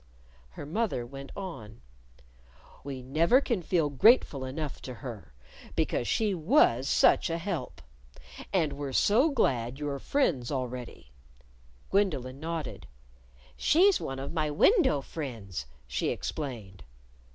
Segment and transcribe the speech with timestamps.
[0.57, 1.81] Her mother went on:
[2.83, 5.35] "We never can feel grateful enough to her,
[5.75, 7.83] because she was such a help.
[8.51, 11.11] And we're so glad you're friends already."
[11.91, 12.87] Gwendolyn nodded.
[13.55, 16.83] "She's one of my window friends," she explained.